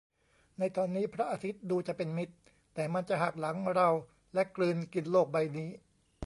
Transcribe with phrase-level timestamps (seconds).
[0.59, 2.35] ในตอนนี้พระอาทิตย์ดูจะเป็นมิตร
[2.73, 3.89] แต่มันจะหักหลังเรา
[4.33, 5.69] และกลืนกินโลกใบนี้